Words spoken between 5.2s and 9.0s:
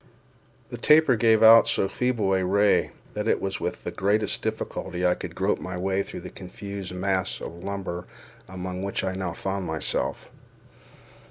grope my way through the confused mass of lumber among